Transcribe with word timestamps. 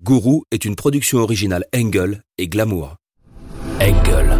Gourou 0.00 0.44
est 0.52 0.64
une 0.64 0.76
production 0.76 1.18
originale 1.18 1.64
Engel 1.74 2.22
et 2.38 2.46
Glamour. 2.46 2.94
Engel. 3.80 4.30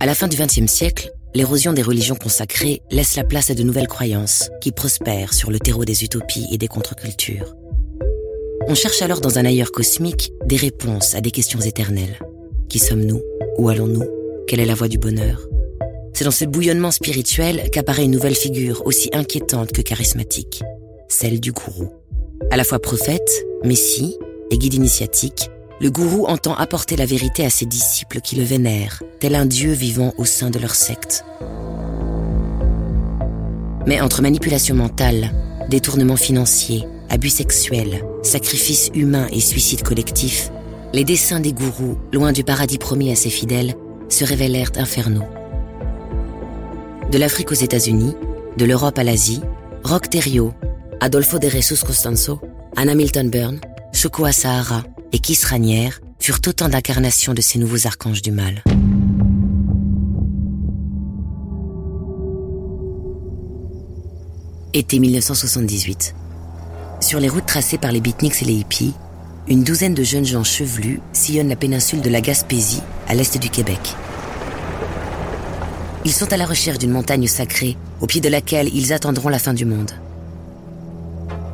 À 0.00 0.06
la 0.06 0.14
fin 0.14 0.26
du 0.26 0.38
XXe 0.38 0.66
siècle, 0.66 1.12
l'érosion 1.34 1.74
des 1.74 1.82
religions 1.82 2.16
consacrées 2.16 2.80
laisse 2.90 3.14
la 3.16 3.24
place 3.24 3.50
à 3.50 3.54
de 3.54 3.62
nouvelles 3.62 3.88
croyances 3.88 4.50
qui 4.62 4.72
prospèrent 4.72 5.34
sur 5.34 5.50
le 5.50 5.58
terreau 5.58 5.84
des 5.84 6.02
utopies 6.02 6.46
et 6.50 6.56
des 6.56 6.68
contre-cultures. 6.68 7.54
On 8.66 8.74
cherche 8.74 9.02
alors 9.02 9.20
dans 9.20 9.38
un 9.38 9.44
ailleurs 9.44 9.70
cosmique 9.70 10.32
des 10.46 10.56
réponses 10.56 11.14
à 11.14 11.20
des 11.20 11.30
questions 11.30 11.60
éternelles. 11.60 12.18
Qui 12.70 12.78
sommes-nous? 12.78 13.20
Où 13.58 13.68
allons-nous? 13.68 14.06
Quelle 14.46 14.60
est 14.60 14.66
la 14.66 14.74
voie 14.74 14.88
du 14.88 14.96
bonheur? 14.96 15.47
C'est 16.18 16.24
dans 16.24 16.32
ce 16.32 16.44
bouillonnement 16.44 16.90
spirituel 16.90 17.70
qu'apparaît 17.70 18.02
une 18.02 18.10
nouvelle 18.10 18.34
figure 18.34 18.84
aussi 18.84 19.08
inquiétante 19.12 19.70
que 19.70 19.82
charismatique, 19.82 20.64
celle 21.08 21.38
du 21.38 21.52
gourou. 21.52 21.92
À 22.50 22.56
la 22.56 22.64
fois 22.64 22.80
prophète, 22.80 23.30
messie 23.62 24.16
et 24.50 24.58
guide 24.58 24.74
initiatique, 24.74 25.48
le 25.80 25.92
gourou 25.92 26.26
entend 26.26 26.56
apporter 26.56 26.96
la 26.96 27.06
vérité 27.06 27.44
à 27.44 27.50
ses 27.50 27.66
disciples 27.66 28.20
qui 28.20 28.34
le 28.34 28.42
vénèrent, 28.42 29.00
tel 29.20 29.36
un 29.36 29.46
dieu 29.46 29.70
vivant 29.70 30.12
au 30.18 30.24
sein 30.24 30.50
de 30.50 30.58
leur 30.58 30.74
secte. 30.74 31.24
Mais 33.86 34.00
entre 34.00 34.20
manipulation 34.20 34.74
mentale, 34.74 35.30
détournement 35.70 36.16
financier, 36.16 36.84
abus 37.10 37.30
sexuels, 37.30 38.04
sacrifices 38.24 38.90
humains 38.92 39.28
et 39.30 39.38
suicide 39.38 39.84
collectif, 39.84 40.50
les 40.92 41.04
desseins 41.04 41.38
des 41.38 41.52
gourous, 41.52 41.96
loin 42.12 42.32
du 42.32 42.42
paradis 42.42 42.78
promis 42.78 43.12
à 43.12 43.14
ses 43.14 43.30
fidèles, 43.30 43.76
se 44.08 44.24
révélèrent 44.24 44.72
infernaux. 44.78 45.28
De 47.10 47.16
l'Afrique 47.16 47.50
aux 47.50 47.54
États-Unis, 47.54 48.14
de 48.58 48.64
l'Europe 48.66 48.98
à 48.98 49.02
l'Asie, 49.02 49.40
Rock 49.82 50.10
Terrio, 50.10 50.52
Adolfo 51.00 51.38
de 51.38 51.48
Jesus 51.48 51.82
Costanzo, 51.82 52.38
Anna 52.76 52.94
Milton 52.94 53.30
Byrne, 53.30 53.60
Choco 53.94 54.30
Sahara 54.30 54.82
et 55.12 55.18
Kiss 55.18 55.44
Ranière 55.44 56.00
furent 56.18 56.40
autant 56.46 56.68
d'incarnations 56.68 57.32
de 57.32 57.40
ces 57.40 57.58
nouveaux 57.58 57.86
archanges 57.86 58.20
du 58.20 58.30
mal. 58.30 58.62
Été 64.74 64.98
1978. 64.98 66.14
Sur 67.00 67.20
les 67.20 67.28
routes 67.30 67.46
tracées 67.46 67.78
par 67.78 67.90
les 67.90 68.02
beatniks 68.02 68.42
et 68.42 68.44
les 68.44 68.52
hippies, 68.52 68.92
une 69.48 69.64
douzaine 69.64 69.94
de 69.94 70.02
jeunes 70.02 70.26
gens 70.26 70.44
chevelus 70.44 71.00
sillonnent 71.14 71.48
la 71.48 71.56
péninsule 71.56 72.02
de 72.02 72.10
la 72.10 72.20
Gaspésie, 72.20 72.82
à 73.06 73.14
l'est 73.14 73.38
du 73.38 73.48
Québec. 73.48 73.96
Ils 76.08 76.14
sont 76.14 76.32
à 76.32 76.38
la 76.38 76.46
recherche 76.46 76.78
d'une 76.78 76.90
montagne 76.90 77.26
sacrée, 77.26 77.76
au 78.00 78.06
pied 78.06 78.22
de 78.22 78.30
laquelle 78.30 78.74
ils 78.74 78.94
attendront 78.94 79.28
la 79.28 79.38
fin 79.38 79.52
du 79.52 79.66
monde. 79.66 79.90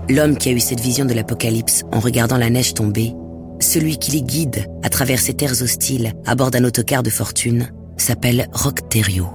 L'homme 0.09 0.37
qui 0.39 0.49
a 0.49 0.53
eu 0.53 0.61
cette 0.61 0.79
vision 0.79 1.05
de 1.05 1.13
l'apocalypse 1.13 1.83
en 1.91 1.99
regardant 1.99 2.37
la 2.37 2.51
neige 2.51 2.73
tomber, 2.73 3.15
celui 3.59 3.99
qui 3.99 4.13
les 4.13 4.23
guide 4.23 4.69
à 4.85 4.91
travers 4.91 5.19
ces 5.19 5.35
terres 5.35 5.61
hostiles 5.61 6.13
à 6.25 6.37
bord 6.37 6.53
d'un 6.53 6.63
autocar 6.63 7.03
de 7.03 7.11
fortune, 7.11 7.67
s'appelle 7.97 8.47
Thériault. 8.91 9.33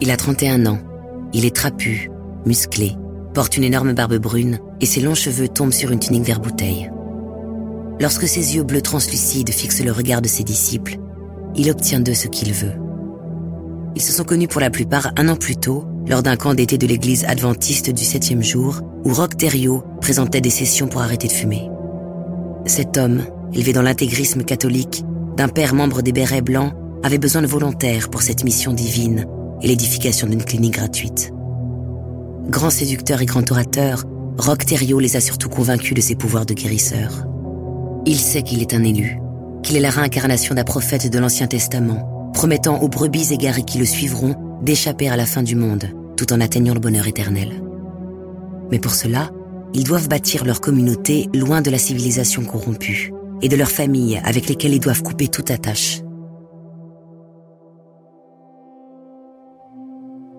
Il 0.00 0.10
a 0.10 0.16
31 0.16 0.64
ans, 0.64 0.78
il 1.34 1.44
est 1.44 1.54
trapu, 1.54 2.10
musclé, 2.46 2.96
porte 3.34 3.58
une 3.58 3.64
énorme 3.64 3.92
barbe 3.92 4.16
brune 4.16 4.58
et 4.80 4.86
ses 4.86 5.02
longs 5.02 5.14
cheveux 5.14 5.48
tombent 5.48 5.74
sur 5.74 5.90
une 5.90 6.00
tunique 6.00 6.24
vert 6.24 6.40
bouteille. 6.40 6.90
Lorsque 8.00 8.26
ses 8.26 8.56
yeux 8.56 8.62
bleus 8.62 8.80
translucides 8.80 9.50
fixent 9.50 9.84
le 9.84 9.92
regard 9.92 10.22
de 10.22 10.28
ses 10.28 10.44
disciples, 10.44 10.96
il 11.54 11.70
obtient 11.70 12.00
d'eux 12.00 12.14
ce 12.14 12.28
qu'il 12.28 12.54
veut. 12.54 12.81
Ils 13.94 14.02
se 14.02 14.12
sont 14.12 14.24
connus 14.24 14.48
pour 14.48 14.60
la 14.60 14.70
plupart 14.70 15.12
un 15.16 15.28
an 15.28 15.36
plus 15.36 15.56
tôt, 15.56 15.84
lors 16.06 16.22
d'un 16.22 16.36
camp 16.36 16.54
d'été 16.54 16.78
de 16.78 16.86
l'église 16.86 17.24
adventiste 17.24 17.90
du 17.90 18.04
septième 18.04 18.42
jour, 18.42 18.80
où 19.04 19.12
Rock 19.12 19.36
Thériault 19.36 19.84
présentait 20.00 20.40
des 20.40 20.50
sessions 20.50 20.88
pour 20.88 21.02
arrêter 21.02 21.28
de 21.28 21.32
fumer. 21.32 21.68
Cet 22.64 22.96
homme, 22.96 23.24
élevé 23.52 23.72
dans 23.72 23.82
l'intégrisme 23.82 24.44
catholique, 24.44 25.04
d'un 25.36 25.48
père 25.48 25.74
membre 25.74 26.02
des 26.02 26.12
Bérets 26.12 26.42
Blancs, 26.42 26.72
avait 27.02 27.18
besoin 27.18 27.42
de 27.42 27.46
volontaires 27.46 28.08
pour 28.08 28.22
cette 28.22 28.44
mission 28.44 28.72
divine 28.72 29.26
et 29.60 29.68
l'édification 29.68 30.26
d'une 30.26 30.44
clinique 30.44 30.74
gratuite. 30.74 31.32
Grand 32.48 32.70
séducteur 32.70 33.20
et 33.20 33.26
grand 33.26 33.50
orateur, 33.50 34.04
Rock 34.38 34.64
Thériault 34.64 35.00
les 35.00 35.16
a 35.16 35.20
surtout 35.20 35.48
convaincus 35.48 35.94
de 35.94 36.00
ses 36.00 36.14
pouvoirs 36.14 36.46
de 36.46 36.54
guérisseur. 36.54 37.26
Il 38.06 38.16
sait 38.16 38.42
qu'il 38.42 38.62
est 38.62 38.74
un 38.74 38.82
élu, 38.82 39.18
qu'il 39.62 39.76
est 39.76 39.80
la 39.80 39.90
réincarnation 39.90 40.54
d'un 40.54 40.64
prophète 40.64 41.10
de 41.10 41.18
l'Ancien 41.18 41.46
Testament, 41.46 42.21
promettant 42.32 42.80
aux 42.80 42.88
brebis 42.88 43.32
égarées 43.32 43.64
qui 43.64 43.78
le 43.78 43.84
suivront 43.84 44.34
d'échapper 44.62 45.08
à 45.08 45.16
la 45.16 45.26
fin 45.26 45.42
du 45.42 45.56
monde, 45.56 45.88
tout 46.16 46.32
en 46.32 46.40
atteignant 46.40 46.74
le 46.74 46.80
bonheur 46.80 47.06
éternel. 47.06 47.62
Mais 48.70 48.78
pour 48.78 48.94
cela, 48.94 49.30
ils 49.74 49.84
doivent 49.84 50.08
bâtir 50.08 50.44
leur 50.44 50.60
communauté 50.60 51.28
loin 51.34 51.62
de 51.62 51.70
la 51.70 51.78
civilisation 51.78 52.44
corrompue 52.44 53.12
et 53.40 53.48
de 53.48 53.56
leurs 53.56 53.70
familles 53.70 54.20
avec 54.24 54.48
lesquelles 54.48 54.74
ils 54.74 54.80
doivent 54.80 55.02
couper 55.02 55.28
toute 55.28 55.50
attache. 55.50 56.02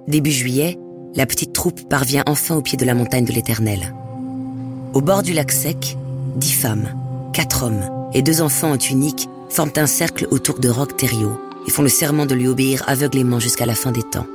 Début 0.07 0.31
juillet, 0.31 0.77
la 1.15 1.25
petite 1.25 1.53
troupe 1.53 1.87
parvient 1.89 2.23
enfin 2.27 2.55
au 2.55 2.61
pied 2.61 2.77
de 2.77 2.85
la 2.85 2.93
montagne 2.93 3.25
de 3.25 3.31
l'Éternel. 3.31 3.93
Au 4.93 5.01
bord 5.01 5.23
du 5.23 5.33
lac 5.33 5.51
sec, 5.51 5.97
dix 6.35 6.53
femmes, 6.53 6.89
quatre 7.33 7.63
hommes 7.63 8.09
et 8.13 8.21
deux 8.21 8.41
enfants 8.41 8.71
en 8.71 8.77
tunique 8.77 9.27
forment 9.49 9.71
un 9.77 9.87
cercle 9.87 10.27
autour 10.31 10.59
de 10.59 10.69
Rock 10.69 10.97
Thériault 10.97 11.39
et 11.67 11.71
font 11.71 11.81
le 11.81 11.89
serment 11.89 12.25
de 12.25 12.35
lui 12.35 12.47
obéir 12.47 12.83
aveuglément 12.87 13.39
jusqu'à 13.39 13.65
la 13.65 13.75
fin 13.75 13.91
des 13.91 14.03
temps. 14.03 14.27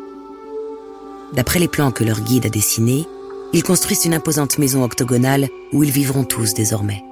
D'après 1.32 1.58
les 1.58 1.68
plans 1.68 1.90
que 1.90 2.04
leur 2.04 2.20
guide 2.20 2.46
a 2.46 2.50
dessinés, 2.50 3.06
ils 3.52 3.62
construisent 3.62 4.04
une 4.04 4.14
imposante 4.14 4.58
maison 4.58 4.82
octogonale 4.82 5.48
où 5.72 5.82
ils 5.82 5.90
vivront 5.90 6.24
tous 6.24 6.54
désormais. 6.54 7.02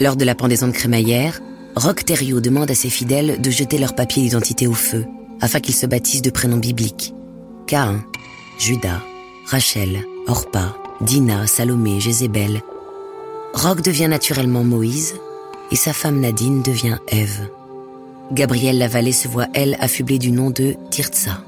Lors 0.00 0.16
de 0.16 0.24
la 0.24 0.34
pendaison 0.34 0.68
de 0.68 0.72
crémaillère, 0.72 1.40
Rock 1.74 2.04
Thériault 2.04 2.40
demande 2.40 2.70
à 2.70 2.74
ses 2.74 2.90
fidèles 2.90 3.40
de 3.40 3.50
jeter 3.50 3.78
leur 3.78 3.94
papier 3.94 4.22
d'identité 4.22 4.66
au 4.66 4.74
feu, 4.74 5.06
afin 5.40 5.60
qu'ils 5.60 5.74
se 5.74 5.86
baptisent 5.86 6.22
de 6.22 6.30
prénoms 6.30 6.56
bibliques. 6.56 7.14
Caïn, 7.66 8.04
Judas, 8.58 9.02
Rachel, 9.46 10.04
Orpa, 10.26 10.76
Dina, 11.00 11.46
Salomé, 11.46 12.00
Jézébel. 12.00 12.62
Rock 13.54 13.82
devient 13.82 14.08
naturellement 14.08 14.64
Moïse 14.64 15.14
et 15.70 15.76
sa 15.76 15.92
femme 15.92 16.20
Nadine 16.20 16.62
devient 16.62 16.98
Ève. 17.08 17.48
Gabrielle 18.32 18.78
Lavallée 18.78 19.12
se 19.12 19.26
voit, 19.26 19.46
elle, 19.54 19.76
affublée 19.80 20.18
du 20.18 20.30
nom 20.30 20.50
de 20.50 20.76
Tirtsa. 20.90 21.40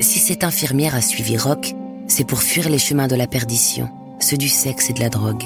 Si 0.00 0.18
cette 0.18 0.44
infirmière 0.44 0.94
a 0.94 1.00
suivi 1.00 1.36
Rock, 1.36 1.74
c'est 2.08 2.26
pour 2.26 2.42
fuir 2.42 2.68
les 2.68 2.78
chemins 2.78 3.06
de 3.06 3.14
la 3.14 3.26
perdition, 3.26 3.88
ceux 4.20 4.36
du 4.36 4.48
sexe 4.48 4.90
et 4.90 4.92
de 4.92 5.00
la 5.00 5.08
drogue. 5.08 5.44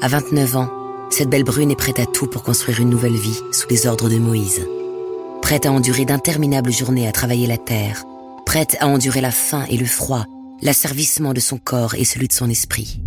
À 0.00 0.08
29 0.08 0.56
ans, 0.56 0.70
cette 1.10 1.28
belle 1.28 1.44
brune 1.44 1.70
est 1.70 1.76
prête 1.76 1.98
à 1.98 2.06
tout 2.06 2.28
pour 2.28 2.42
construire 2.42 2.80
une 2.80 2.90
nouvelle 2.90 3.16
vie 3.16 3.40
sous 3.52 3.68
les 3.68 3.86
ordres 3.86 4.08
de 4.08 4.16
Moïse. 4.16 4.66
Prête 5.42 5.66
à 5.66 5.72
endurer 5.72 6.04
d'interminables 6.04 6.72
journées 6.72 7.08
à 7.08 7.12
travailler 7.12 7.48
la 7.48 7.58
terre, 7.58 8.04
prête 8.46 8.76
à 8.80 8.86
endurer 8.86 9.20
la 9.20 9.32
faim 9.32 9.64
et 9.68 9.76
le 9.76 9.86
froid, 9.86 10.26
l'asservissement 10.62 11.34
de 11.34 11.40
son 11.40 11.58
corps 11.58 11.94
et 11.96 12.04
celui 12.04 12.28
de 12.28 12.32
son 12.32 12.48
esprit. 12.48 13.02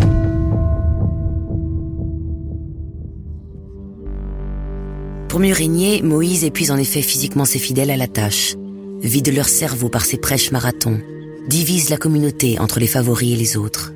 Pour 5.33 5.39
mieux 5.39 5.51
régner, 5.51 6.03
Moïse 6.03 6.43
épuise 6.43 6.69
en 6.69 6.77
effet 6.77 7.01
physiquement 7.01 7.45
ses 7.45 7.57
fidèles 7.57 7.89
à 7.89 7.97
la 7.97 8.05
tâche, 8.05 8.53
vide 9.01 9.33
leur 9.33 9.49
cerveau 9.49 9.89
par 9.89 10.05
ses 10.05 10.17
prêches 10.17 10.51
marathons, 10.51 11.01
divise 11.47 11.89
la 11.89 11.97
communauté 11.97 12.59
entre 12.59 12.79
les 12.79 12.85
favoris 12.85 13.33
et 13.33 13.35
les 13.35 13.57
autres. 13.57 13.93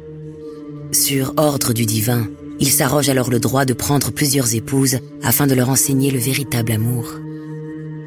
Sur 0.92 1.36
ordre 1.38 1.74
du 1.74 1.86
divin, 1.86 2.28
il 2.59 2.72
s'arroge 2.72 3.09
alors 3.09 3.30
le 3.30 3.40
droit 3.40 3.66
de 3.66 3.74
prendre 3.74 4.12
plusieurs 4.12 4.56
épouses 4.56 4.98
afin 5.22 5.46
de 5.46 5.53
leur 5.53 5.70
enseigner 5.70 6.09
le 6.09 6.18
véritable 6.18 6.72
amour. 6.72 7.06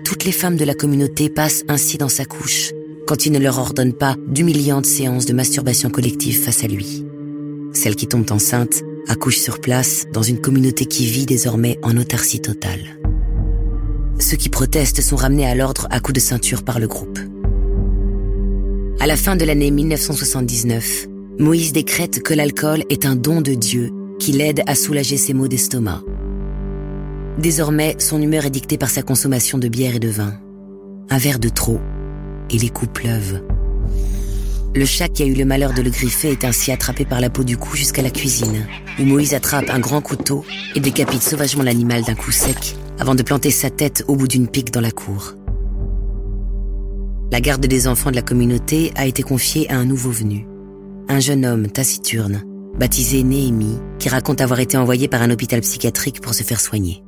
Toutes 0.05 0.25
les 0.25 0.33
femmes 0.33 0.57
de 0.57 0.65
la 0.65 0.75
communauté 0.75 1.29
passent 1.29 1.63
ainsi 1.69 1.99
dans 1.99 2.09
sa 2.09 2.25
couche, 2.25 2.73
quand 3.07 3.27
il 3.27 3.31
ne 3.31 3.39
leur 3.39 3.61
ordonne 3.61 3.93
pas 3.93 4.17
d'humiliantes 4.27 4.87
séances 4.87 5.27
de 5.27 5.35
masturbation 5.35 5.89
collective 5.89 6.37
face 6.37 6.65
à 6.65 6.67
lui. 6.67 7.07
Celles 7.75 7.95
qui 7.95 8.09
tombent 8.09 8.33
enceintes 8.33 8.83
accouchent 9.07 9.39
sur 9.39 9.61
place 9.61 10.07
dans 10.13 10.25
une 10.25 10.41
communauté 10.41 10.85
qui 10.87 11.07
vit 11.07 11.27
désormais 11.27 11.79
en 11.85 11.97
autarcie 11.97 12.41
totale. 12.41 12.99
Ceux 14.21 14.37
qui 14.37 14.51
protestent 14.51 15.01
sont 15.01 15.17
ramenés 15.17 15.47
à 15.47 15.55
l'ordre 15.55 15.89
à 15.91 15.99
coups 15.99 16.17
de 16.17 16.21
ceinture 16.21 16.63
par 16.63 16.79
le 16.79 16.87
groupe. 16.87 17.19
À 19.01 19.07
la 19.07 19.17
fin 19.17 19.35
de 19.35 19.47
l'année 19.47 19.71
1979, 19.71 21.07
Moïse 21.39 21.73
décrète 21.73 22.23
que 22.23 22.35
l'alcool 22.35 22.85
est 22.91 23.07
un 23.07 23.17
don 23.17 23.41
de 23.41 23.55
Dieu 23.55 23.91
qui 24.19 24.33
l'aide 24.33 24.63
à 24.67 24.75
soulager 24.75 25.17
ses 25.17 25.33
maux 25.33 25.49
d'estomac. 25.49 26.03
Désormais, 27.39 27.97
son 27.99 28.21
humeur 28.21 28.45
est 28.45 28.51
dictée 28.51 28.77
par 28.77 28.91
sa 28.91 29.01
consommation 29.01 29.57
de 29.57 29.69
bière 29.69 29.97
et 29.97 30.01
de 30.01 30.11
vin. 30.11 30.35
Un 31.09 31.17
verre 31.17 31.39
de 31.39 31.49
trop, 31.49 31.81
et 32.51 32.59
les 32.59 32.69
coups 32.69 32.93
pleuvent. 32.93 33.41
Le 34.75 34.85
chat 34.85 35.09
qui 35.09 35.23
a 35.23 35.27
eu 35.27 35.35
le 35.35 35.47
malheur 35.47 35.73
de 35.73 35.81
le 35.81 35.91
griffer 35.91 36.31
est 36.31 36.45
ainsi 36.45 36.71
attrapé 36.71 37.07
par 37.07 37.23
la 37.23 37.31
peau 37.31 37.43
du 37.43 37.57
cou 37.57 37.75
jusqu'à 37.75 38.03
la 38.03 38.11
cuisine, 38.11 38.67
où 38.99 39.05
Moïse 39.05 39.33
attrape 39.33 39.71
un 39.71 39.81
grand 39.81 40.03
couteau 40.03 40.45
et 40.75 40.81
décapite 40.81 41.23
sauvagement 41.23 41.63
l'animal 41.63 42.03
d'un 42.05 42.15
coup 42.15 42.31
sec, 42.31 42.77
avant 43.01 43.15
de 43.15 43.23
planter 43.23 43.51
sa 43.51 43.71
tête 43.71 44.05
au 44.09 44.15
bout 44.15 44.29
d'une 44.29 44.47
pique 44.47 44.73
dans 44.73 44.83
la 44.83 44.91
cour. 44.91 45.35
la 47.33 47.41
garde 47.41 47.65
des 47.65 47.89
enfants 47.89 48.11
de 48.11 48.17
la 48.17 48.23
communauté 48.23 48.93
a 48.95 49.07
été 49.07 49.23
confiée 49.23 49.71
à 49.71 49.77
un 49.77 49.87
nouveau 49.87 50.11
venu, 50.11 50.47
un 51.09 51.19
jeune 51.21 51.47
homme 51.47 51.69
taciturne, 51.69 52.43
baptisé 52.79 53.23
Néhémie, 53.23 53.79
qui 53.99 54.11
raconte 54.11 54.43
avoir 54.43 54.61
été 54.61 54.77
envoyé 54.77 55.09
par 55.09 55.23
un 55.23 55.31
hôpital 55.31 55.61
psychiatrique 55.63 56.21
pour 56.21 56.35
se 56.35 56.43
faire 56.43 56.61
soigner. 56.61 57.03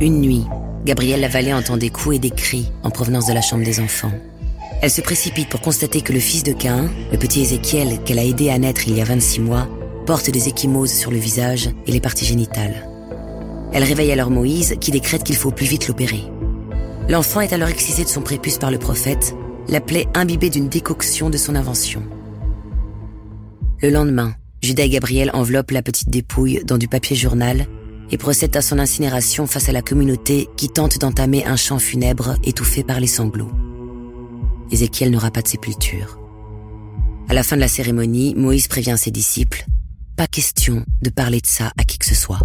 Une 0.00 0.20
nuit, 0.20 0.44
Gabrielle 0.86 1.20
Lavallée 1.20 1.52
entend 1.52 1.76
des 1.76 1.90
coups 1.90 2.16
et 2.16 2.18
des 2.18 2.30
cris 2.30 2.70
en 2.82 2.90
provenance 2.90 3.26
de 3.26 3.34
la 3.34 3.42
chambre 3.42 3.64
des 3.64 3.80
enfants. 3.80 4.12
Elle 4.80 4.90
se 4.90 5.02
précipite 5.02 5.48
pour 5.50 5.60
constater 5.60 6.00
que 6.00 6.12
le 6.14 6.20
fils 6.20 6.44
de 6.44 6.52
Cain, 6.52 6.88
le 7.12 7.18
petit 7.18 7.42
Ézéchiel 7.42 7.98
qu'elle 8.04 8.20
a 8.20 8.24
aidé 8.24 8.48
à 8.48 8.58
naître 8.58 8.88
il 8.88 8.96
y 8.96 9.02
a 9.02 9.04
26 9.04 9.40
mois, 9.40 9.68
porte 10.06 10.30
des 10.30 10.48
échymoses 10.48 10.92
sur 10.92 11.10
le 11.10 11.18
visage 11.18 11.70
et 11.86 11.92
les 11.92 12.00
parties 12.00 12.24
génitales. 12.24 12.95
Elle 13.72 13.84
réveille 13.84 14.12
alors 14.12 14.30
Moïse 14.30 14.76
qui 14.80 14.90
décrète 14.90 15.24
qu'il 15.24 15.36
faut 15.36 15.50
plus 15.50 15.66
vite 15.66 15.88
l'opérer. 15.88 16.24
L'enfant 17.08 17.40
est 17.40 17.52
alors 17.52 17.68
excisé 17.68 18.04
de 18.04 18.08
son 18.08 18.22
prépuce 18.22 18.58
par 18.58 18.70
le 18.70 18.78
prophète, 18.78 19.34
la 19.68 19.80
plaie 19.80 20.06
imbibée 20.14 20.50
d'une 20.50 20.68
décoction 20.68 21.30
de 21.30 21.36
son 21.36 21.54
invention. 21.54 22.02
Le 23.82 23.90
lendemain, 23.90 24.34
Judas 24.62 24.84
et 24.84 24.88
Gabriel 24.88 25.30
enveloppent 25.34 25.70
la 25.70 25.82
petite 25.82 26.10
dépouille 26.10 26.62
dans 26.64 26.78
du 26.78 26.88
papier 26.88 27.14
journal 27.14 27.66
et 28.10 28.18
procèdent 28.18 28.56
à 28.56 28.62
son 28.62 28.78
incinération 28.78 29.46
face 29.46 29.68
à 29.68 29.72
la 29.72 29.82
communauté 29.82 30.48
qui 30.56 30.68
tente 30.68 30.98
d'entamer 30.98 31.44
un 31.44 31.56
chant 31.56 31.78
funèbre 31.78 32.34
étouffé 32.44 32.82
par 32.82 33.00
les 33.00 33.06
sanglots. 33.06 33.50
Ézéchiel 34.70 35.10
n'aura 35.10 35.30
pas 35.30 35.42
de 35.42 35.48
sépulture. 35.48 36.18
À 37.28 37.34
la 37.34 37.42
fin 37.42 37.56
de 37.56 37.60
la 37.60 37.68
cérémonie, 37.68 38.34
Moïse 38.36 38.68
prévient 38.68 38.96
ses 38.96 39.10
disciples, 39.10 39.66
pas 40.16 40.26
question 40.26 40.84
de 41.02 41.10
parler 41.10 41.40
de 41.40 41.46
ça 41.46 41.72
à 41.76 41.84
qui 41.84 41.98
que 41.98 42.06
ce 42.06 42.14
soit. 42.14 42.40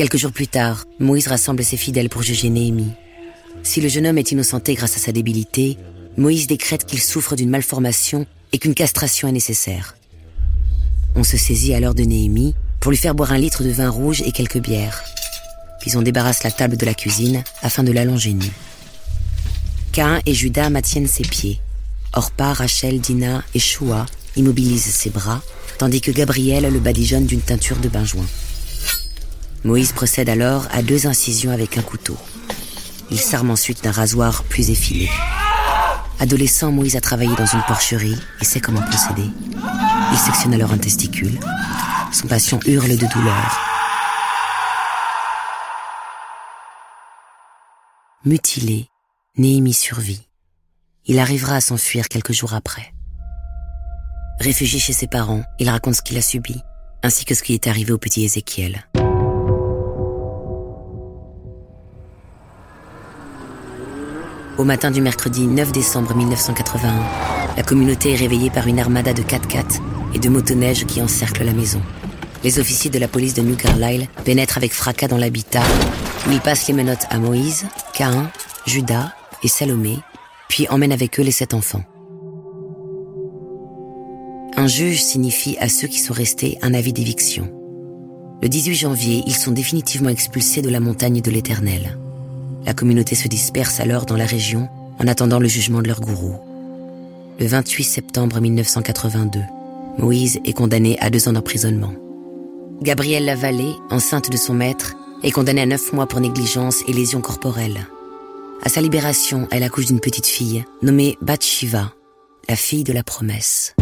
Quelques 0.00 0.16
jours 0.16 0.32
plus 0.32 0.48
tard, 0.48 0.86
Moïse 0.98 1.28
rassemble 1.28 1.62
ses 1.62 1.76
fidèles 1.76 2.08
pour 2.08 2.22
juger 2.22 2.48
Néhémie. 2.48 2.92
Si 3.62 3.82
le 3.82 3.88
jeune 3.90 4.06
homme 4.06 4.16
est 4.16 4.32
innocenté 4.32 4.72
grâce 4.72 4.96
à 4.96 4.98
sa 4.98 5.12
débilité, 5.12 5.76
Moïse 6.16 6.46
décrète 6.46 6.86
qu'il 6.86 7.02
souffre 7.02 7.36
d'une 7.36 7.50
malformation 7.50 8.24
et 8.54 8.58
qu'une 8.58 8.72
castration 8.72 9.28
est 9.28 9.32
nécessaire. 9.32 9.96
On 11.16 11.22
se 11.22 11.36
saisit 11.36 11.74
alors 11.74 11.94
de 11.94 12.04
Néhémie 12.04 12.54
pour 12.80 12.92
lui 12.92 12.96
faire 12.96 13.14
boire 13.14 13.32
un 13.32 13.36
litre 13.36 13.62
de 13.62 13.68
vin 13.68 13.90
rouge 13.90 14.22
et 14.22 14.32
quelques 14.32 14.62
bières. 14.62 15.04
Puis 15.82 15.94
on 15.98 16.00
débarrasse 16.00 16.44
la 16.44 16.50
table 16.50 16.78
de 16.78 16.86
la 16.86 16.94
cuisine 16.94 17.44
afin 17.60 17.82
de 17.82 17.92
l'allonger 17.92 18.32
nue. 18.32 18.52
Cain 19.92 20.22
et 20.24 20.32
Judas 20.32 20.70
maintiennent 20.70 21.08
ses 21.08 21.24
pieds. 21.24 21.60
Orpa, 22.14 22.54
Rachel, 22.54 23.02
Dina 23.02 23.44
et 23.54 23.58
Shua 23.58 24.06
immobilisent 24.34 24.94
ses 24.94 25.10
bras, 25.10 25.42
tandis 25.76 26.00
que 26.00 26.10
Gabriel 26.10 26.72
le 26.72 26.80
badigeonne 26.80 27.26
d'une 27.26 27.42
teinture 27.42 27.76
de 27.76 27.90
benjoin. 27.90 28.24
Moïse 29.62 29.92
procède 29.92 30.30
alors 30.30 30.66
à 30.72 30.82
deux 30.82 31.06
incisions 31.06 31.50
avec 31.50 31.76
un 31.76 31.82
couteau. 31.82 32.16
Il 33.10 33.18
s'arme 33.18 33.50
ensuite 33.50 33.84
d'un 33.84 33.92
rasoir 33.92 34.44
plus 34.44 34.70
effilé. 34.70 35.10
Adolescent, 36.18 36.72
Moïse 36.72 36.96
a 36.96 37.00
travaillé 37.00 37.34
dans 37.36 37.46
une 37.46 37.62
porcherie 37.62 38.16
et 38.40 38.44
sait 38.44 38.60
comment 38.60 38.82
procéder. 38.82 39.28
Il 40.12 40.18
sectionne 40.18 40.54
alors 40.54 40.72
un 40.72 40.78
testicule. 40.78 41.38
Son 42.12 42.26
patient 42.26 42.60
hurle 42.66 42.96
de 42.96 43.06
douleur. 43.06 43.60
Mutilé, 48.24 48.88
Néhémie 49.36 49.74
survit. 49.74 50.28
Il 51.06 51.18
arrivera 51.18 51.56
à 51.56 51.60
s'enfuir 51.60 52.08
quelques 52.08 52.32
jours 52.32 52.54
après. 52.54 52.92
Réfugié 54.38 54.78
chez 54.78 54.92
ses 54.92 55.06
parents, 55.06 55.42
il 55.58 55.68
raconte 55.68 55.96
ce 55.96 56.02
qu'il 56.02 56.16
a 56.18 56.22
subi, 56.22 56.60
ainsi 57.02 57.24
que 57.24 57.34
ce 57.34 57.42
qui 57.42 57.54
est 57.54 57.66
arrivé 57.66 57.92
au 57.92 57.98
petit 57.98 58.24
Ézéchiel. 58.24 58.86
Au 64.60 64.64
matin 64.64 64.90
du 64.90 65.00
mercredi 65.00 65.46
9 65.46 65.72
décembre 65.72 66.14
1981, 66.14 66.92
la 67.56 67.62
communauté 67.62 68.12
est 68.12 68.16
réveillée 68.16 68.50
par 68.50 68.66
une 68.66 68.78
armada 68.78 69.14
de 69.14 69.22
4x4 69.22 69.80
et 70.14 70.18
de 70.18 70.28
motoneiges 70.28 70.84
qui 70.84 71.00
encerclent 71.00 71.44
la 71.44 71.54
maison. 71.54 71.80
Les 72.44 72.58
officiers 72.58 72.90
de 72.90 72.98
la 72.98 73.08
police 73.08 73.32
de 73.32 73.40
New 73.40 73.56
Carlisle 73.56 74.06
pénètrent 74.22 74.58
avec 74.58 74.74
fracas 74.74 75.08
dans 75.08 75.16
l'habitat. 75.16 75.62
Ils 76.30 76.40
passent 76.40 76.68
les 76.68 76.74
menottes 76.74 77.06
à 77.08 77.18
Moïse, 77.18 77.64
Cain, 77.94 78.30
Judas 78.66 79.14
et 79.42 79.48
Salomé, 79.48 79.96
puis 80.50 80.68
emmènent 80.68 80.92
avec 80.92 81.18
eux 81.18 81.22
les 81.22 81.30
sept 81.30 81.54
enfants. 81.54 81.84
Un 84.58 84.66
juge 84.66 85.02
signifie 85.02 85.56
à 85.58 85.70
ceux 85.70 85.88
qui 85.88 86.00
sont 86.00 86.12
restés 86.12 86.58
un 86.60 86.74
avis 86.74 86.92
d'éviction. 86.92 87.50
Le 88.42 88.48
18 88.50 88.74
janvier, 88.74 89.22
ils 89.26 89.36
sont 89.36 89.52
définitivement 89.52 90.10
expulsés 90.10 90.60
de 90.60 90.68
la 90.68 90.80
montagne 90.80 91.22
de 91.22 91.30
l'Éternel. 91.30 91.98
La 92.66 92.74
communauté 92.74 93.14
se 93.14 93.28
disperse 93.28 93.80
alors 93.80 94.06
dans 94.06 94.16
la 94.16 94.26
région 94.26 94.68
en 94.98 95.06
attendant 95.06 95.38
le 95.38 95.48
jugement 95.48 95.80
de 95.82 95.88
leur 95.88 96.00
gourou. 96.00 96.34
Le 97.38 97.46
28 97.46 97.84
septembre 97.84 98.40
1982, 98.40 99.40
Moïse 99.98 100.40
est 100.44 100.52
condamné 100.52 100.98
à 101.00 101.10
deux 101.10 101.28
ans 101.28 101.32
d'emprisonnement. 101.32 101.92
Gabrielle 102.82 103.24
Lavallée, 103.24 103.74
enceinte 103.90 104.30
de 104.30 104.36
son 104.36 104.54
maître, 104.54 104.94
est 105.22 105.30
condamnée 105.30 105.62
à 105.62 105.66
neuf 105.66 105.92
mois 105.92 106.06
pour 106.06 106.20
négligence 106.20 106.82
et 106.86 106.92
lésions 106.92 107.20
corporelles. 107.20 107.86
À 108.62 108.68
sa 108.68 108.80
libération, 108.80 109.48
elle 109.50 109.62
accouche 109.62 109.86
d'une 109.86 110.00
petite 110.00 110.26
fille 110.26 110.64
nommée 110.82 111.16
Bathsheba, 111.22 111.92
la 112.48 112.56
fille 112.56 112.84
de 112.84 112.92
la 112.92 113.02
promesse. 113.02 113.74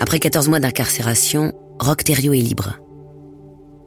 Après 0.00 0.18
14 0.18 0.48
mois 0.48 0.60
d'incarcération, 0.60 1.52
Rock 1.80 2.04
Thériault 2.04 2.34
est 2.34 2.38
libre. 2.38 2.78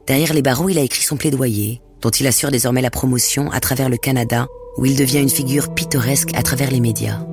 Derrière 0.06 0.34
les 0.34 0.42
barreaux, 0.42 0.68
il 0.68 0.78
a 0.78 0.82
écrit 0.82 1.02
son 1.02 1.16
plaidoyer, 1.16 1.80
dont 2.02 2.10
il 2.10 2.26
assure 2.26 2.50
désormais 2.50 2.82
la 2.82 2.90
promotion 2.90 3.50
à 3.50 3.60
travers 3.60 3.88
le 3.88 3.96
Canada, 3.96 4.46
où 4.76 4.84
il 4.84 4.94
devient 4.94 5.20
une 5.20 5.30
figure 5.30 5.74
pittoresque 5.74 6.34
à 6.34 6.42
travers 6.42 6.70
les 6.70 6.80
médias. 6.80 7.24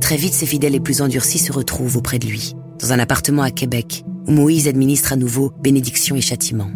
Très 0.00 0.16
vite, 0.16 0.34
ses 0.34 0.46
fidèles 0.46 0.72
les 0.72 0.80
plus 0.80 1.00
endurcis 1.02 1.38
se 1.38 1.52
retrouvent 1.52 1.96
auprès 1.96 2.18
de 2.18 2.26
lui, 2.26 2.54
dans 2.80 2.92
un 2.92 2.98
appartement 2.98 3.42
à 3.42 3.52
Québec, 3.52 4.04
où 4.26 4.32
Moïse 4.32 4.66
administre 4.66 5.12
à 5.12 5.16
nouveau 5.16 5.52
bénédiction 5.60 6.16
et 6.16 6.20
châtiment. 6.20 6.70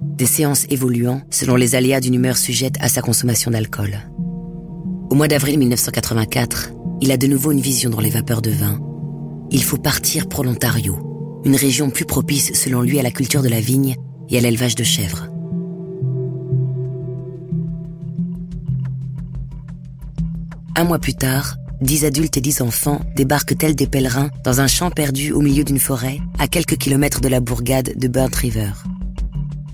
Des 0.00 0.26
séances 0.26 0.64
évoluant 0.70 1.20
selon 1.30 1.56
les 1.56 1.74
aléas 1.74 2.00
d'une 2.00 2.14
humeur 2.14 2.38
sujette 2.38 2.76
à 2.80 2.88
sa 2.88 3.02
consommation 3.02 3.50
d'alcool. 3.50 3.98
Au 5.10 5.14
mois 5.14 5.28
d'avril 5.28 5.58
1984, 5.58 6.72
il 7.02 7.12
a 7.12 7.18
de 7.18 7.26
nouveau 7.26 7.52
une 7.52 7.60
vision 7.60 7.90
dans 7.90 8.00
les 8.00 8.10
vapeurs 8.10 8.42
de 8.42 8.50
vin. 8.50 8.78
Il 9.50 9.62
faut 9.62 9.78
partir 9.78 10.28
pour 10.28 10.44
l'Ontario, 10.44 11.09
une 11.44 11.56
région 11.56 11.90
plus 11.90 12.04
propice 12.04 12.52
selon 12.54 12.82
lui 12.82 12.98
à 12.98 13.02
la 13.02 13.10
culture 13.10 13.42
de 13.42 13.48
la 13.48 13.60
vigne 13.60 13.96
et 14.28 14.38
à 14.38 14.40
l'élevage 14.40 14.74
de 14.74 14.84
chèvres. 14.84 15.28
Un 20.76 20.84
mois 20.84 20.98
plus 20.98 21.14
tard, 21.14 21.56
dix 21.80 22.04
adultes 22.04 22.36
et 22.36 22.40
dix 22.40 22.60
enfants 22.60 23.00
débarquent 23.16 23.56
tels 23.58 23.74
des 23.74 23.86
pèlerins 23.86 24.30
dans 24.44 24.60
un 24.60 24.66
champ 24.66 24.90
perdu 24.90 25.32
au 25.32 25.40
milieu 25.40 25.64
d'une 25.64 25.78
forêt, 25.78 26.20
à 26.38 26.48
quelques 26.48 26.76
kilomètres 26.76 27.20
de 27.20 27.28
la 27.28 27.40
bourgade 27.40 27.98
de 27.98 28.08
Burnt 28.08 28.34
River. 28.34 28.72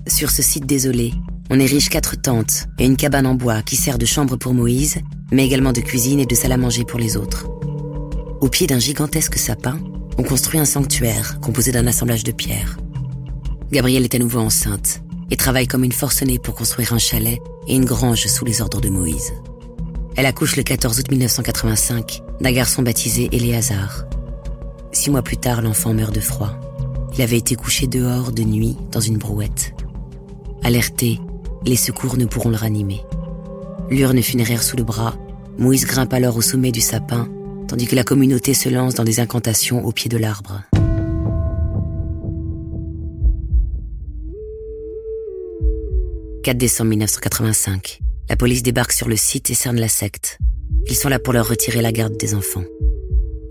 Sur 0.07 0.31
ce 0.31 0.41
site 0.41 0.65
désolé, 0.65 1.13
on 1.49 1.59
érige 1.59 1.89
quatre 1.89 2.19
tentes 2.19 2.67
et 2.79 2.85
une 2.85 2.97
cabane 2.97 3.27
en 3.27 3.35
bois 3.35 3.61
qui 3.61 3.75
sert 3.75 3.97
de 3.97 4.05
chambre 4.05 4.35
pour 4.35 4.53
Moïse, 4.53 4.97
mais 5.31 5.45
également 5.45 5.73
de 5.73 5.81
cuisine 5.81 6.19
et 6.19 6.25
de 6.25 6.35
salle 6.35 6.51
à 6.51 6.57
manger 6.57 6.83
pour 6.83 6.99
les 6.99 7.15
autres. 7.15 7.47
Au 8.41 8.49
pied 8.49 8.67
d'un 8.67 8.79
gigantesque 8.79 9.37
sapin, 9.37 9.79
on 10.17 10.23
construit 10.23 10.59
un 10.59 10.65
sanctuaire 10.65 11.39
composé 11.41 11.71
d'un 11.71 11.87
assemblage 11.87 12.23
de 12.23 12.31
pierres. 12.31 12.77
Gabrielle 13.71 14.03
est 14.03 14.15
à 14.15 14.19
nouveau 14.19 14.39
enceinte 14.39 15.01
et 15.29 15.37
travaille 15.37 15.67
comme 15.67 15.83
une 15.83 15.91
forcenée 15.91 16.39
pour 16.39 16.55
construire 16.55 16.93
un 16.93 16.97
chalet 16.97 17.39
et 17.67 17.75
une 17.75 17.85
grange 17.85 18.25
sous 18.27 18.45
les 18.45 18.61
ordres 18.61 18.81
de 18.81 18.89
Moïse. 18.89 19.33
Elle 20.15 20.25
accouche 20.25 20.55
le 20.55 20.63
14 20.63 20.99
août 20.99 21.11
1985 21.11 22.23
d'un 22.41 22.51
garçon 22.51 22.81
baptisé 22.81 23.29
Éléazar. 23.31 24.05
Six 24.91 25.11
mois 25.11 25.21
plus 25.21 25.37
tard, 25.37 25.61
l'enfant 25.61 25.93
meurt 25.93 26.13
de 26.13 26.19
froid. 26.19 26.53
Il 27.15 27.21
avait 27.21 27.37
été 27.37 27.55
couché 27.55 27.87
dehors 27.87 28.31
de 28.31 28.43
nuit 28.43 28.77
dans 28.91 28.99
une 28.99 29.17
brouette. 29.17 29.73
Alerté, 30.63 31.19
les 31.65 31.75
secours 31.75 32.17
ne 32.17 32.25
pourront 32.25 32.49
le 32.49 32.55
ranimer. 32.55 33.03
L'urne 33.89 34.21
funéraire 34.21 34.63
sous 34.63 34.77
le 34.77 34.83
bras, 34.83 35.15
Moïse 35.59 35.85
grimpe 35.85 36.13
alors 36.13 36.37
au 36.37 36.41
sommet 36.41 36.71
du 36.71 36.81
sapin 36.81 37.29
tandis 37.67 37.87
que 37.87 37.95
la 37.95 38.03
communauté 38.03 38.53
se 38.53 38.69
lance 38.69 38.95
dans 38.95 39.03
des 39.03 39.19
incantations 39.19 39.85
au 39.85 39.91
pied 39.91 40.09
de 40.09 40.17
l'arbre. 40.17 40.63
«4 46.43 46.57
décembre 46.57 46.91
1985. 46.91 47.99
La 48.29 48.37
police 48.37 48.63
débarque 48.63 48.93
sur 48.93 49.07
le 49.07 49.17
site 49.17 49.49
et 49.49 49.53
cerne 49.53 49.79
la 49.79 49.89
secte. 49.89 50.39
Ils 50.87 50.95
sont 50.95 51.09
là 51.09 51.19
pour 51.19 51.33
leur 51.33 51.47
retirer 51.47 51.81
la 51.81 51.91
garde 51.91 52.17
des 52.17 52.33
enfants. 52.33 52.63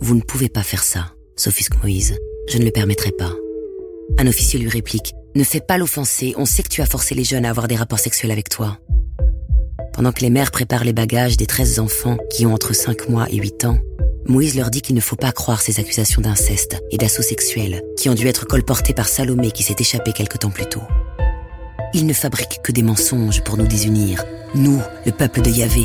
Vous 0.00 0.14
ne 0.14 0.23
pouvez 0.23 0.49
pas 0.49 0.62
faire 0.62 0.82
ça, 0.82 1.12
sophiste 1.37 1.76
Moïse. 1.82 2.16
Je 2.49 2.58
ne 2.58 2.64
le 2.64 2.70
permettrai 2.70 3.12
pas. 3.12 3.32
Un 4.18 4.26
officier 4.26 4.58
lui 4.58 4.68
réplique 4.68 5.14
Ne 5.35 5.44
fais 5.44 5.61
pas 5.61 5.76
l'offenser, 5.76 6.35
on 6.38 6.46
sait 6.46 6.62
que 6.62 6.68
tu 6.68 6.80
as 6.80 6.87
forcé 6.87 7.14
les 7.14 7.25
jeunes 7.25 7.44
à 7.44 7.50
avoir 7.50 7.68
des 7.68 7.76
rapports 7.76 7.99
sexuels 7.99 8.30
avec 8.30 8.49
toi. 8.49 8.78
Pendant 9.92 10.12
que 10.12 10.20
les 10.20 10.30
mères 10.30 10.50
préparent 10.50 10.85
les 10.85 10.92
bagages 10.92 11.37
des 11.37 11.46
13 11.46 11.80
enfants 11.80 12.16
qui 12.30 12.46
ont 12.46 12.54
entre 12.54 12.75
5 12.75 13.08
mois 13.08 13.26
et 13.30 13.37
8 13.37 13.66
ans, 13.66 13.78
Moïse 14.28 14.56
leur 14.56 14.71
dit 14.71 14.83
qu'il 14.83 14.97
ne 14.97 15.00
faut 15.00 15.16
pas 15.16 15.30
croire 15.30 15.61
ces 15.61 15.78
accusations 15.78 16.21
d'inceste 16.21 16.83
et 16.90 16.99
d'assaut 16.99 17.23
sexuel 17.23 17.83
qui 17.97 18.09
ont 18.09 18.14
dû 18.14 18.26
être 18.26 18.45
colportées 18.45 18.92
par 18.92 19.09
Salomé 19.09 19.52
qui 19.52 19.62
s'est 19.62 19.76
échappé 19.78 20.12
quelque 20.12 20.37
temps 20.37 20.50
plus 20.50 20.66
tôt. 20.66 20.83
Il 21.95 22.06
ne 22.06 22.12
fabrique 22.12 22.61
que 22.62 22.73
des 22.73 22.83
mensonges 22.83 23.45
pour 23.45 23.56
nous 23.56 23.68
désunir, 23.68 24.25
nous, 24.54 24.80
le 25.04 25.12
peuple 25.12 25.42
de 25.42 25.50
Yahvé. 25.50 25.85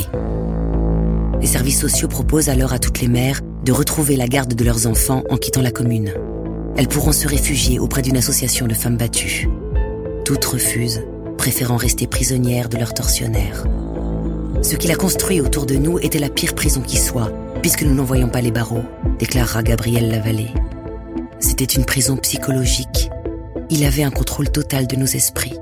Les 1.40 1.46
services 1.46 1.80
sociaux 1.80 2.08
proposent 2.08 2.48
alors 2.48 2.72
à 2.72 2.80
toutes 2.80 3.00
les 3.00 3.08
mères 3.08 3.40
de 3.64 3.70
retrouver 3.72 4.16
la 4.16 4.26
garde 4.26 4.54
de 4.54 4.64
leurs 4.64 4.88
enfants 4.88 5.22
en 5.30 5.36
quittant 5.36 5.62
la 5.62 5.70
commune. 5.70 6.12
Elles 6.76 6.88
pourront 6.88 7.12
se 7.12 7.28
réfugier 7.28 7.78
auprès 7.78 8.02
d'une 8.02 8.16
association 8.16 8.66
de 8.66 8.74
femmes 8.74 8.96
battues. 8.96 9.48
Toutes 10.24 10.44
refusent, 10.44 11.04
préférant 11.38 11.76
rester 11.76 12.08
prisonnières 12.08 12.68
de 12.68 12.78
leurs 12.78 12.94
tortionnaires. 12.94 13.64
Ce 14.62 14.74
qu'il 14.74 14.90
a 14.90 14.96
construit 14.96 15.40
autour 15.40 15.66
de 15.66 15.74
nous 15.74 15.98
était 16.00 16.18
la 16.18 16.28
pire 16.28 16.54
prison 16.54 16.80
qui 16.80 16.96
soit, 16.96 17.32
puisque 17.62 17.84
nous 17.84 17.94
n'en 17.94 18.04
voyons 18.04 18.28
pas 18.28 18.40
les 18.40 18.50
barreaux, 18.50 18.84
déclara 19.18 19.62
Gabriel 19.62 20.10
Lavallée. 20.10 20.52
C'était 21.38 21.64
une 21.64 21.84
prison 21.84 22.16
psychologique. 22.16 23.08
Il 23.70 23.84
avait 23.84 24.02
un 24.02 24.10
contrôle 24.10 24.50
total 24.50 24.86
de 24.88 24.96
nos 24.96 25.06
esprits. 25.06 25.56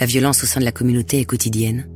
La 0.00 0.06
violence 0.06 0.44
au 0.44 0.46
sein 0.46 0.60
de 0.60 0.64
la 0.64 0.72
communauté 0.72 1.18
est 1.18 1.24
quotidienne. 1.24 1.88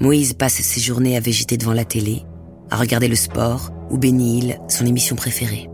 Moïse 0.00 0.32
passe 0.32 0.54
ses 0.54 0.80
journées 0.80 1.18
à 1.18 1.20
végéter 1.20 1.58
devant 1.58 1.74
la 1.74 1.84
télé, 1.84 2.22
à 2.70 2.76
regarder 2.76 3.08
le 3.08 3.16
sport 3.16 3.70
ou 3.90 3.98
Benny 3.98 4.54
son 4.68 4.86
émission 4.86 5.16
préférée. 5.16 5.68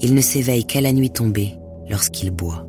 Il 0.00 0.14
ne 0.14 0.20
s'éveille 0.20 0.64
qu'à 0.64 0.80
la 0.80 0.92
nuit 0.92 1.10
tombée 1.10 1.54
lorsqu'il 1.88 2.32
boit. 2.32 2.66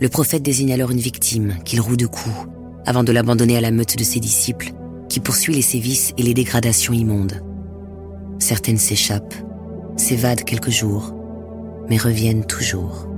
Le 0.00 0.08
prophète 0.08 0.42
désigne 0.42 0.72
alors 0.72 0.90
une 0.90 0.98
victime 0.98 1.56
qu'il 1.64 1.80
roue 1.80 1.96
de 1.96 2.06
coups 2.06 2.48
avant 2.86 3.04
de 3.04 3.12
l'abandonner 3.12 3.58
à 3.58 3.60
la 3.60 3.70
meute 3.70 3.98
de 3.98 4.04
ses 4.04 4.18
disciples 4.18 4.72
qui 5.10 5.20
poursuit 5.20 5.54
les 5.54 5.62
sévices 5.62 6.14
et 6.16 6.22
les 6.22 6.32
dégradations 6.32 6.94
immondes. 6.94 7.42
Certaines 8.38 8.78
s'échappent, 8.78 9.34
s'évadent 9.96 10.44
quelques 10.44 10.70
jours, 10.70 11.14
mais 11.90 11.98
reviennent 11.98 12.46
toujours. 12.46 13.08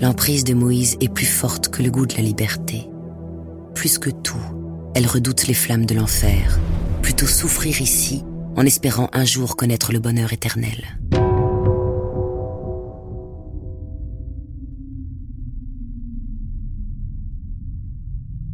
L'emprise 0.00 0.42
de 0.42 0.54
Moïse 0.54 0.96
est 1.00 1.12
plus 1.12 1.26
forte 1.26 1.68
que 1.68 1.82
le 1.82 1.90
goût 1.90 2.06
de 2.06 2.16
la 2.16 2.22
liberté. 2.22 2.88
Plus 3.74 3.98
que 3.98 4.10
tout, 4.10 4.36
elle 4.96 5.06
redoute 5.06 5.46
les 5.46 5.54
flammes 5.54 5.86
de 5.86 5.94
l'enfer, 5.94 6.58
plutôt 7.02 7.26
souffrir 7.26 7.80
ici 7.80 8.24
en 8.56 8.66
espérant 8.66 9.08
un 9.12 9.24
jour 9.24 9.54
connaître 9.54 9.92
le 9.92 10.00
bonheur 10.00 10.32
éternel. 10.32 10.98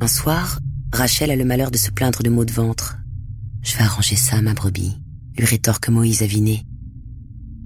Un 0.04 0.06
soir, 0.06 0.58
Rachel 0.92 1.30
a 1.30 1.34
le 1.34 1.46
malheur 1.46 1.70
de 1.70 1.78
se 1.78 1.90
plaindre 1.90 2.22
de 2.22 2.28
maux 2.28 2.44
de 2.44 2.52
ventre. 2.52 2.98
Je 3.62 3.74
vais 3.74 3.84
arranger 3.84 4.16
ça, 4.16 4.42
ma 4.42 4.52
brebis, 4.52 4.98
lui 5.38 5.46
rétorque 5.46 5.88
Moïse 5.88 6.22
aviné. 6.22 6.66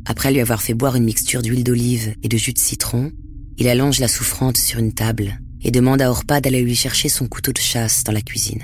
Après 0.07 0.31
lui 0.31 0.39
avoir 0.39 0.63
fait 0.63 0.73
boire 0.73 0.95
une 0.95 1.03
mixture 1.03 1.43
d'huile 1.43 1.65
d'olive 1.65 2.15
et 2.23 2.29
de 2.29 2.37
jus 2.37 2.53
de 2.53 2.61
citron, 2.61 3.11
il 3.57 3.67
allonge 3.67 3.99
la 3.99 4.07
souffrante 4.07 4.57
sur 4.57 4.79
une 4.79 4.95
table 4.95 5.41
et 5.63 5.73
demande 5.73 6.01
à 6.01 6.13
Orpa 6.13 6.41
d'aller 6.41 6.63
lui 6.63 6.77
chercher 6.77 7.09
son 7.09 7.27
couteau 7.27 7.53
de 7.53 7.59
chasse 7.59 8.05
dans 8.05 8.13
la 8.13 8.23
cuisine. 8.23 8.63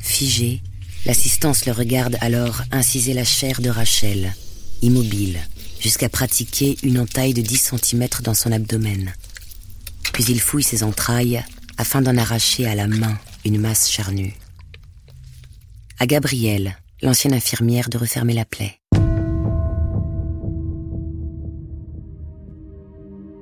Figé, 0.00 0.60
l'assistance 1.06 1.64
le 1.64 1.70
regarde 1.70 2.16
alors 2.20 2.62
inciser 2.72 3.14
la 3.14 3.22
chair 3.22 3.60
de 3.60 3.70
Rachel, 3.70 4.34
immobile, 4.82 5.38
jusqu'à 5.78 6.08
pratiquer 6.08 6.76
une 6.82 6.98
entaille 6.98 7.34
de 7.34 7.40
10 7.40 7.74
cm 7.76 8.08
dans 8.24 8.34
son 8.34 8.50
abdomen. 8.50 9.12
Puis 10.12 10.24
il 10.24 10.40
fouille 10.40 10.64
ses 10.64 10.82
entrailles 10.82 11.44
afin 11.78 12.02
d'en 12.02 12.16
arracher 12.16 12.66
à 12.66 12.74
la 12.74 12.86
main 12.86 13.16
une 13.44 13.58
masse 13.58 13.88
charnue. 13.90 14.34
À 16.00 16.06
Gabrielle, 16.06 16.76
l'ancienne 17.02 17.32
infirmière, 17.32 17.88
de 17.88 17.96
refermer 17.96 18.34
la 18.34 18.44
plaie. 18.44 18.80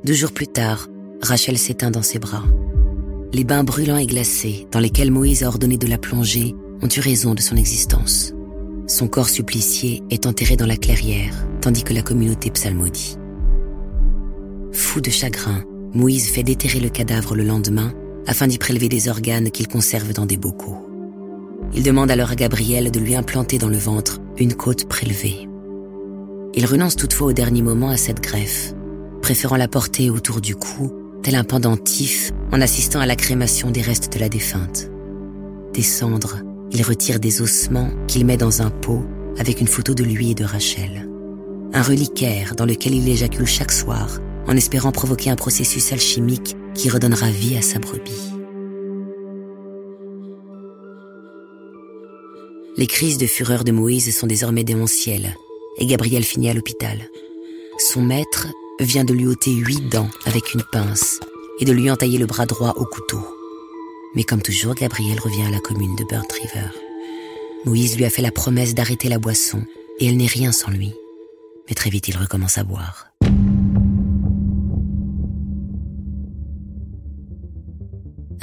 Deux 0.05 0.15
jours 0.15 0.33
plus 0.33 0.47
tard, 0.47 0.87
Rachel 1.23 1.59
s'éteint 1.59 1.91
dans 1.91 2.03
ses 2.03 2.19
bras. 2.19 2.45
Les 3.33 3.45
bains 3.45 3.65
brûlants 3.65 3.97
et 3.97 4.07
glacés, 4.07 4.69
dans 4.71 4.79
lesquels 4.79 5.11
Moïse 5.11 5.43
a 5.43 5.49
ordonné 5.49 5.79
de 5.79 5.87
la 5.87 5.99
plonger, 5.99 6.55
ont 6.83 6.89
eu 6.89 7.01
raison 7.01 7.35
de 7.35 7.41
son 7.41 7.57
existence. 7.57 8.33
Son 8.87 9.09
corps 9.09 9.29
supplicié 9.29 10.03
est 10.11 10.27
enterré 10.27 10.57
dans 10.57 10.67
la 10.67 10.77
clairière, 10.77 11.35
tandis 11.61 11.83
que 11.83 11.95
la 11.95 12.03
communauté 12.03 12.51
psalmodie. 12.51 13.17
Fou 14.73 15.01
de 15.01 15.11
chagrin, 15.11 15.65
Moïse 15.93 16.31
fait 16.31 16.45
déterrer 16.45 16.81
le 16.81 16.91
cadavre 16.91 17.35
le 17.35 17.43
lendemain 17.43 17.93
afin 18.27 18.47
d'y 18.47 18.59
prélever 18.59 18.89
des 18.89 19.09
organes 19.09 19.51
qu'il 19.51 19.69
conserve 19.69 20.13
dans 20.13 20.27
des 20.27 20.37
bocaux. 20.37 20.87
Il 21.75 21.83
demande 21.83 22.11
alors 22.11 22.31
à 22.31 22.37
Gabriel 22.37 22.91
de 22.91 23.01
lui 23.01 23.15
implanter 23.15 23.59
dans 23.59 23.69
le 23.69 23.79
ventre 23.79 24.21
une 24.39 24.55
côte 24.55 24.89
prélevée. 24.89 25.49
Il 26.55 26.67
renonce 26.67 26.97
toutefois 26.97 27.29
au 27.29 27.33
dernier 27.33 27.63
moment 27.63 27.91
à 27.91 27.97
cette 27.97 28.23
greffe, 28.23 28.75
préférant 29.21 29.57
la 29.57 29.69
porter 29.69 30.11
autour 30.11 30.41
du 30.41 30.57
cou, 30.57 30.93
tel 31.23 31.35
un 31.35 31.45
pendentif, 31.45 32.33
en 32.53 32.61
assistant 32.61 33.01
à 33.01 33.07
la 33.07 33.17
crémation 33.17 33.71
des 33.71 33.83
restes 33.83 34.13
de 34.13 34.19
la 34.19 34.29
défunte. 34.29 34.91
Des 35.75 35.83
cendres, 35.83 36.39
il 36.71 36.83
retire 36.83 37.21
des 37.21 37.43
ossements 37.43 37.91
qu'il 38.07 38.25
met 38.25 38.37
dans 38.37 38.63
un 38.63 38.71
pot 38.71 39.05
avec 39.39 39.61
une 39.61 39.69
photo 39.69 39.95
de 39.95 40.05
lui 40.05 40.31
et 40.31 40.35
de 40.35 40.45
Rachel. 40.45 41.09
Un 41.73 41.83
reliquaire 41.83 42.55
dans 42.57 42.65
lequel 42.65 42.95
il 42.95 43.09
éjacule 43.09 43.47
chaque 43.47 43.73
soir, 43.73 44.19
en 44.47 44.57
espérant 44.57 44.93
provoquer 44.93 45.31
un 45.31 45.37
processus 45.37 45.93
alchimique 45.93 46.57
qui 46.75 46.89
redonnera 46.89 47.31
vie 47.31 47.57
à 47.57 47.63
sa 47.63 47.79
brebis. 47.79 48.33
Les 52.77 52.87
crises 52.87 53.19
de 53.19 53.27
fureur 53.27 53.65
de 53.65 53.73
Moïse 53.73 54.15
sont 54.15 54.27
désormais 54.27 54.65
démentielles, 54.65 55.35
et 55.79 55.87
Gabriel 55.87 56.25
finit 56.25 56.51
à 56.51 56.55
l'hôpital. 56.55 57.09
Son 57.79 58.03
maître 58.03 58.49
vient 58.81 59.05
de 59.05 59.15
lui 59.15 59.27
ôter 59.27 59.51
huit 59.51 59.89
dents 59.89 60.11
avec 60.27 60.53
une 60.53 60.63
pince 60.73 61.21
et 61.59 61.65
de 61.65 61.73
lui 61.73 61.91
entailler 61.91 62.19
le 62.19 62.27
bras 62.27 62.45
droit 62.45 62.75
au 62.77 62.85
couteau. 62.85 63.21
Mais 64.15 64.25
comme 64.25 64.43
toujours, 64.43 64.75
Gabriel 64.75 65.19
revient 65.19 65.47
à 65.47 65.51
la 65.51 65.61
commune 65.61 65.97
de 65.97 66.05
Burnt 66.05 66.31
River. 66.33 66.69
Moïse 67.65 67.97
lui 67.97 68.05
a 68.05 68.11
fait 68.11 68.23
la 68.23 68.31
promesse 68.31 68.75
d'arrêter 68.75 69.09
la 69.09 69.19
boisson, 69.19 69.63
et 69.99 70.07
elle 70.07 70.17
n'est 70.17 70.27
rien 70.27 70.53
sans 70.53 70.71
lui. 70.71 70.93
Mais 71.69 71.75
très 71.75 71.91
vite, 71.91 72.09
il 72.09 72.17
recommence 72.17 72.59
à 72.59 72.65
boire. 72.65 73.09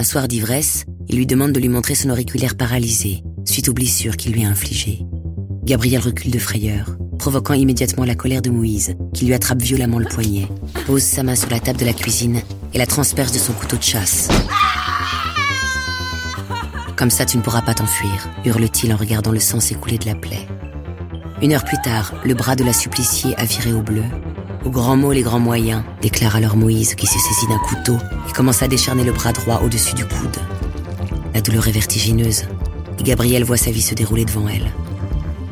Un 0.04 0.06
soir 0.06 0.28
d'ivresse, 0.28 0.84
il 1.08 1.16
lui 1.16 1.26
demande 1.26 1.54
de 1.54 1.62
lui 1.62 1.70
montrer 1.70 1.96
son 1.96 2.10
auriculaire 2.10 2.58
paralysé, 2.58 3.24
suite 3.46 3.70
aux 3.70 3.74
blessures 3.74 4.18
qu'il 4.18 4.34
lui 4.34 4.44
a 4.44 4.50
infligées. 4.50 5.00
Gabriel 5.64 6.02
recule 6.02 6.30
de 6.30 6.40
frayeur 6.40 6.98
provoquant 7.18 7.54
immédiatement 7.54 8.04
la 8.04 8.14
colère 8.14 8.42
de 8.42 8.50
Moïse, 8.50 8.98
qui 9.14 9.26
lui 9.26 9.34
attrape 9.34 9.62
violemment 9.62 10.00
le 10.00 10.06
poignet, 10.06 10.50
pose 10.88 11.04
sa 11.04 11.24
main 11.24 11.36
sur 11.36 11.50
la 11.50 11.62
table 11.62 11.80
de 11.80 11.86
la 11.86 11.94
cuisine 11.94 12.42
et 12.74 12.78
la 12.78 12.86
transperce 12.86 13.32
de 13.32 13.38
son 13.38 13.54
couteau 13.54 13.78
de 13.78 13.82
chasse. 13.82 14.28
Comme 16.98 17.10
ça, 17.10 17.26
tu 17.26 17.38
ne 17.38 17.42
pourras 17.42 17.62
pas 17.62 17.74
t'enfuir, 17.74 18.30
hurle-t-il 18.44 18.92
en 18.92 18.98
regardant 18.98 19.32
le 19.32 19.40
sang 19.40 19.62
s'écouler 19.62 20.00
de 20.00 20.08
la 20.08 20.16
plaie. 20.16 20.50
Une 21.42 21.54
heure 21.54 21.64
plus 21.64 21.82
tard, 21.82 22.14
le 22.26 22.34
bras 22.34 22.58
de 22.58 22.66
la 22.66 22.74
suppliciée 22.74 23.36
a 23.38 23.46
viré 23.46 23.72
au 23.72 23.82
bleu. 23.82 24.04
Au 24.66 24.70
grand 24.70 24.96
mot, 24.96 25.12
les 25.12 25.24
grands 25.24 25.40
moyens, 25.40 25.84
déclare 26.02 26.38
alors 26.38 26.56
Moïse 26.56 26.96
qui 26.96 27.06
se 27.06 27.20
saisit 27.20 27.48
d'un 27.48 27.60
couteau 27.60 27.98
et 28.30 28.32
commence 28.32 28.64
à 28.64 28.70
décharner 28.70 29.04
le 29.04 29.12
bras 29.12 29.34
droit 29.34 29.62
au-dessus 29.62 29.94
du 29.94 30.06
coude. 30.06 30.38
La 31.34 31.42
douleur 31.42 31.68
est 31.68 31.72
vertigineuse 31.72 32.44
et 32.98 33.04
Gabrielle 33.04 33.44
voit 33.44 33.58
sa 33.58 33.72
vie 33.72 33.82
se 33.82 33.94
dérouler 33.94 34.24
devant 34.24 34.48
elle. 34.48 34.72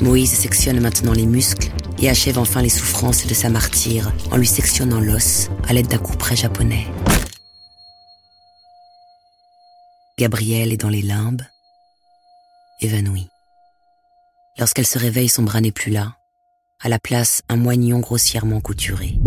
Moïse 0.01 0.31
sectionne 0.31 0.79
maintenant 0.79 1.11
les 1.11 1.25
muscles 1.25 1.71
et 1.99 2.09
achève 2.09 2.39
enfin 2.39 2.61
les 2.61 2.69
souffrances 2.69 3.27
de 3.27 3.33
sa 3.33 3.49
martyre 3.49 4.13
en 4.31 4.37
lui 4.37 4.47
sectionnant 4.47 5.01
l'os 5.01 5.49
à 5.67 5.73
l'aide 5.73 5.87
d'un 5.87 5.97
couperet 5.97 6.37
japonais. 6.37 6.87
Gabrielle 10.17 10.71
est 10.71 10.77
dans 10.77 10.89
les 10.89 11.01
limbes, 11.01 11.43
évanouie. 12.79 13.27
Lorsqu'elle 14.57 14.87
se 14.87 14.99
réveille, 14.99 15.29
son 15.29 15.43
bras 15.43 15.59
n'est 15.59 15.71
plus 15.71 15.91
là. 15.91 16.15
À 16.83 16.89
la 16.89 16.97
place, 16.97 17.43
un 17.47 17.57
moignon 17.57 17.99
grossièrement 17.99 18.59
couturé. 18.59 19.19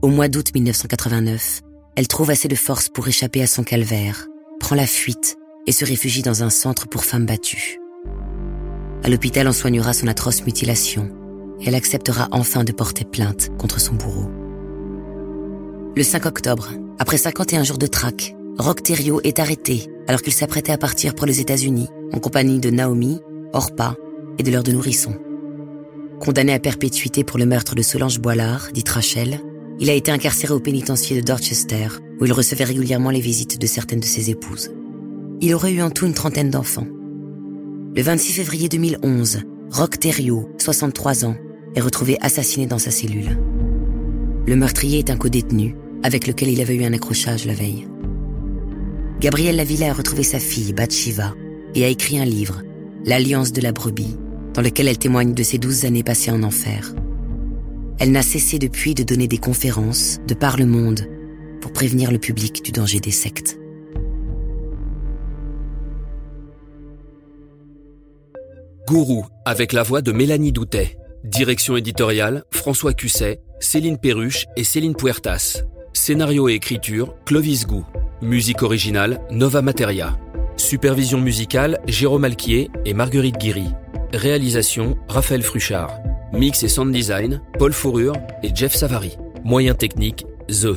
Au 0.00 0.08
mois 0.08 0.28
d'août 0.28 0.54
1989, 0.54 1.60
elle 1.96 2.08
trouve 2.08 2.30
assez 2.30 2.48
de 2.48 2.54
force 2.54 2.88
pour 2.88 3.06
échapper 3.08 3.42
à 3.42 3.46
son 3.46 3.62
calvaire, 3.62 4.26
prend 4.58 4.74
la 4.74 4.86
fuite 4.86 5.36
et 5.66 5.72
se 5.72 5.84
réfugie 5.84 6.22
dans 6.22 6.42
un 6.42 6.48
centre 6.48 6.88
pour 6.88 7.04
femmes 7.04 7.26
battues. 7.26 7.78
À 9.04 9.10
l'hôpital, 9.10 9.46
on 9.46 9.52
soignera 9.52 9.92
son 9.92 10.06
atroce 10.06 10.46
mutilation 10.46 11.10
et 11.60 11.68
elle 11.68 11.74
acceptera 11.74 12.28
enfin 12.32 12.64
de 12.64 12.72
porter 12.72 13.04
plainte 13.04 13.50
contre 13.58 13.80
son 13.80 13.96
bourreau. 13.96 14.30
Le 15.94 16.02
5 16.02 16.24
octobre, 16.24 16.70
après 16.98 17.18
51 17.18 17.64
jours 17.64 17.76
de 17.76 17.86
traque, 17.86 18.34
Rock 18.56 18.82
Thériault 18.82 19.20
est 19.24 19.40
arrêté 19.40 19.88
alors 20.08 20.22
qu'il 20.22 20.32
s'apprêtait 20.32 20.72
à 20.72 20.78
partir 20.78 21.14
pour 21.14 21.26
les 21.26 21.40
États-Unis 21.40 21.90
en 22.12 22.18
compagnie 22.18 22.58
de 22.58 22.70
Naomi, 22.70 23.20
Orpa 23.52 23.96
et 24.38 24.42
de 24.42 24.50
leurs 24.50 24.62
deux 24.62 24.72
nourrissons. 24.72 25.14
Condamné 26.20 26.52
à 26.52 26.58
perpétuité 26.58 27.24
pour 27.24 27.38
le 27.38 27.46
meurtre 27.46 27.74
de 27.74 27.82
Solange 27.82 28.20
Boilard, 28.20 28.68
dit 28.74 28.84
Rachel, 28.86 29.40
Il 29.78 29.88
a 29.88 29.94
été 29.94 30.10
incarcéré 30.10 30.52
au 30.52 30.60
pénitencier 30.60 31.20
de 31.20 31.26
Dorchester, 31.26 31.88
où 32.20 32.26
il 32.26 32.32
recevait 32.32 32.64
régulièrement 32.64 33.10
les 33.10 33.20
visites 33.20 33.60
de 33.60 33.66
certaines 33.66 34.00
de 34.00 34.04
ses 34.04 34.30
épouses. 34.30 34.70
Il 35.40 35.54
aurait 35.54 35.72
eu 35.72 35.80
en 35.80 35.90
tout 35.90 36.06
une 36.06 36.14
trentaine 36.14 36.50
d'enfants. 36.50 36.86
Le 37.96 38.02
26 38.02 38.34
février 38.34 38.68
2011, 38.68 39.40
Rock 39.70 39.98
Thériault, 39.98 40.48
63 40.58 41.24
ans, 41.24 41.36
est 41.74 41.80
retrouvé 41.80 42.18
assassiné 42.20 42.66
dans 42.66 42.78
sa 42.78 42.90
cellule. 42.90 43.38
Le 44.46 44.56
meurtrier 44.56 44.98
est 44.98 45.10
un 45.10 45.16
codétenu 45.16 45.76
avec 46.02 46.26
lequel 46.26 46.50
il 46.50 46.60
avait 46.60 46.74
eu 46.74 46.84
un 46.84 46.92
accrochage 46.92 47.46
la 47.46 47.54
veille. 47.54 47.86
Gabriel 49.20 49.56
Lavilla 49.56 49.90
a 49.90 49.92
retrouvé 49.92 50.22
sa 50.22 50.38
fille, 50.38 50.72
Bathsheba, 50.72 51.34
et 51.74 51.84
a 51.84 51.88
écrit 51.88 52.18
un 52.18 52.24
livre, 52.24 52.62
L'Alliance 53.04 53.52
de 53.52 53.62
la 53.62 53.72
brebis, 53.72 54.16
dans 54.52 54.60
lequel 54.60 54.86
elle 54.86 54.98
témoigne 54.98 55.32
de 55.32 55.42
ses 55.42 55.58
douze 55.58 55.84
années 55.84 56.02
passées 56.02 56.30
en 56.30 56.42
enfer. 56.42 56.94
Elle 57.98 58.12
n'a 58.12 58.22
cessé 58.22 58.58
depuis 58.58 58.94
de 58.94 59.02
donner 59.02 59.28
des 59.28 59.38
conférences 59.38 60.20
de 60.26 60.34
par 60.34 60.56
le 60.56 60.66
monde 60.66 61.00
pour 61.60 61.72
prévenir 61.72 62.10
le 62.10 62.18
public 62.18 62.62
du 62.64 62.72
danger 62.72 63.00
des 63.00 63.10
sectes. 63.10 63.58
Gourou, 68.86 69.24
avec 69.44 69.72
la 69.72 69.82
voix 69.82 70.02
de 70.02 70.12
Mélanie 70.12 70.52
Doutet. 70.52 70.98
Direction 71.24 71.76
éditoriale, 71.76 72.44
François 72.50 72.92
Cusset, 72.92 73.40
Céline 73.60 73.98
Perruche 73.98 74.46
et 74.56 74.64
Céline 74.64 74.96
Puertas. 74.96 75.62
Scénario 75.92 76.48
et 76.48 76.54
écriture, 76.54 77.14
Clovis 77.24 77.66
Gou. 77.66 77.84
Musique 78.22 78.62
originale, 78.62 79.20
Nova 79.30 79.62
Materia. 79.62 80.18
Supervision 80.70 81.20
musicale, 81.20 81.80
Jérôme 81.88 82.22
Alquier 82.22 82.70
et 82.84 82.94
Marguerite 82.94 83.38
Guiry. 83.38 83.66
Réalisation, 84.12 84.96
Raphaël 85.08 85.42
Fruchard. 85.42 85.98
Mix 86.32 86.62
et 86.62 86.68
sound 86.68 86.92
design, 86.92 87.42
Paul 87.58 87.72
Fourrure 87.72 88.12
et 88.44 88.54
Jeff 88.54 88.72
Savary. 88.72 89.18
Moyens 89.42 89.76
techniques, 89.76 90.26
The. 90.46 90.76